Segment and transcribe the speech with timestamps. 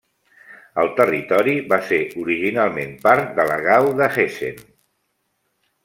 [0.83, 4.63] El territori va ser originalment part de la Gau de Hessen.